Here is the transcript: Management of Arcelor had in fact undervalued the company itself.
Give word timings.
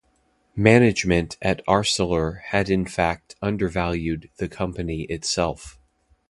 Management 0.55 1.37
of 1.43 1.57
Arcelor 1.67 2.41
had 2.45 2.71
in 2.71 2.87
fact 2.87 3.35
undervalued 3.39 4.31
the 4.37 4.49
company 4.49 5.03
itself. 5.03 5.77